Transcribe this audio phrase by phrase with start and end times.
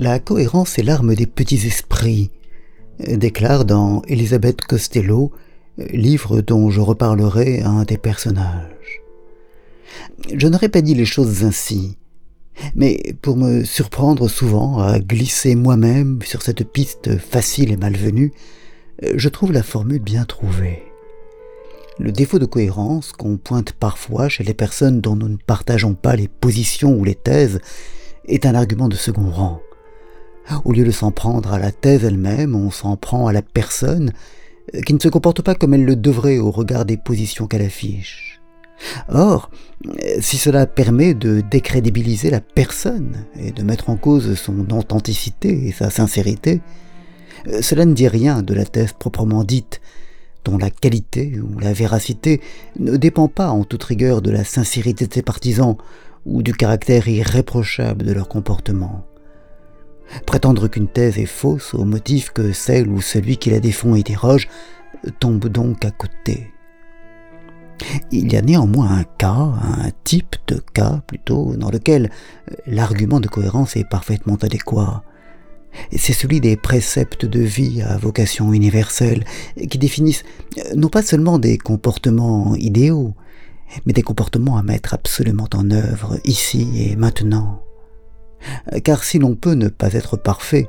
[0.00, 2.30] La cohérence est l'arme des petits esprits,
[3.06, 5.30] déclare dans Elisabeth Costello,
[5.76, 9.02] livre dont je reparlerai à un des personnages.
[10.34, 11.98] Je n'aurais pas dit les choses ainsi,
[12.74, 18.32] mais pour me surprendre souvent à glisser moi-même sur cette piste facile et malvenue,
[19.02, 20.82] je trouve la formule bien trouvée.
[21.98, 26.16] Le défaut de cohérence qu'on pointe parfois chez les personnes dont nous ne partageons pas
[26.16, 27.60] les positions ou les thèses
[28.24, 29.60] est un argument de second rang.
[30.64, 34.12] Au lieu de s'en prendre à la thèse elle-même, on s'en prend à la personne
[34.74, 37.62] euh, qui ne se comporte pas comme elle le devrait au regard des positions qu'elle
[37.62, 38.40] affiche.
[39.08, 39.50] Or,
[39.86, 45.68] euh, si cela permet de décrédibiliser la personne et de mettre en cause son authenticité
[45.68, 46.60] et sa sincérité,
[47.48, 49.80] euh, cela ne dit rien de la thèse proprement dite,
[50.44, 52.40] dont la qualité ou la véracité
[52.78, 55.76] ne dépend pas en toute rigueur de la sincérité de ses partisans
[56.26, 59.09] ou du caractère irréprochable de leur comportement.
[60.26, 64.02] Prétendre qu'une thèse est fausse au motif que celle ou celui qui la défend et
[64.02, 64.48] déroge
[65.18, 66.52] tombe donc à côté.
[68.10, 72.10] Il y a néanmoins un cas, un type de cas plutôt, dans lequel
[72.66, 75.02] l'argument de cohérence est parfaitement adéquat.
[75.96, 79.24] C'est celui des préceptes de vie à vocation universelle,
[79.70, 80.24] qui définissent
[80.74, 83.14] non pas seulement des comportements idéaux,
[83.86, 87.62] mais des comportements à mettre absolument en œuvre ici et maintenant.
[88.84, 90.68] Car si l'on peut ne pas être parfait,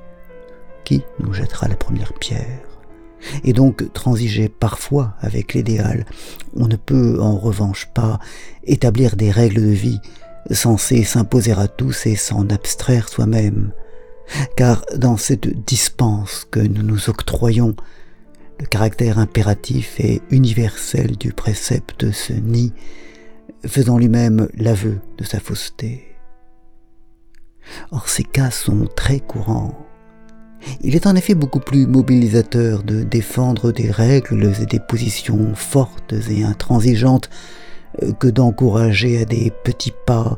[0.84, 2.68] qui nous jettera la première pierre?
[3.44, 6.06] Et donc transiger parfois avec l'idéal,
[6.56, 8.20] on ne peut en revanche pas
[8.64, 10.00] établir des règles de vie
[10.50, 13.72] censées s'imposer à tous et s'en abstraire soi-même.
[14.56, 17.76] Car dans cette dispense que nous nous octroyons,
[18.60, 22.74] le caractère impératif et universel du précepte se nie,
[23.66, 26.11] faisant lui-même l'aveu de sa fausseté.
[27.92, 29.78] Or ces cas sont très courants.
[30.82, 36.14] Il est en effet beaucoup plus mobilisateur de défendre des règles et des positions fortes
[36.30, 37.30] et intransigeantes
[38.20, 40.38] que d'encourager à des petits pas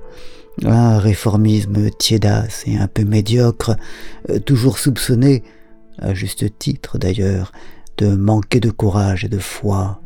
[0.63, 3.75] un réformisme tiédasse et un peu médiocre,
[4.45, 5.43] toujours soupçonné,
[5.99, 7.51] à juste titre d'ailleurs,
[7.97, 10.01] de manquer de courage et de foi.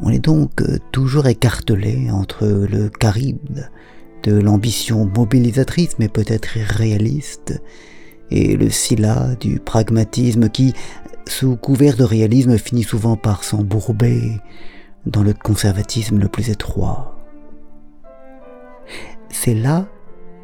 [0.00, 3.70] On est donc toujours écartelé entre le caride
[4.30, 7.60] l'ambition mobilisatrice mais peut-être irréaliste,
[8.30, 10.74] et le scylla du pragmatisme qui,
[11.28, 14.40] sous couvert de réalisme, finit souvent par s'embourber
[15.06, 17.16] dans le conservatisme le plus étroit.
[19.30, 19.86] C'est là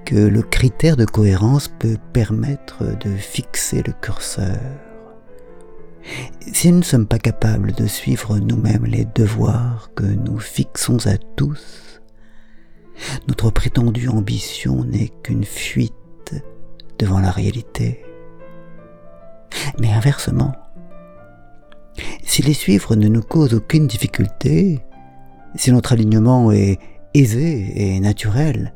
[0.04, 4.58] que le critère de cohérence peut permettre de fixer le curseur.
[6.52, 11.16] Si nous ne sommes pas capables de suivre nous-mêmes les devoirs que nous fixons à
[11.36, 11.91] tous,
[13.28, 15.92] notre prétendue ambition n'est qu'une fuite
[16.98, 18.04] devant la réalité.
[19.78, 20.52] Mais inversement,
[22.22, 24.80] si les suivre ne nous cause aucune difficulté,
[25.54, 26.78] si notre alignement est
[27.14, 28.72] aisé et naturel,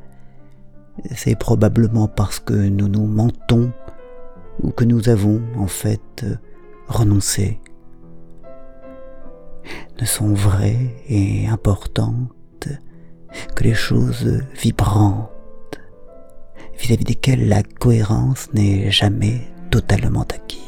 [1.15, 3.71] c'est probablement parce que nous nous mentons
[4.61, 6.25] ou que nous avons en fait
[6.87, 7.59] renoncé.
[9.99, 12.29] Ne sont vraies et importantes
[13.55, 15.79] que les choses vibrantes,
[16.79, 20.66] vis-à-vis desquelles la cohérence n'est jamais totalement acquise.